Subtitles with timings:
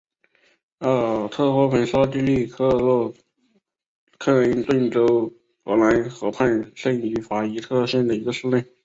[0.79, 3.05] 阿尔特霍芬是奥地利克
[4.25, 5.31] 恩顿州
[5.63, 8.65] 格兰河畔圣法伊特县的一个市镇。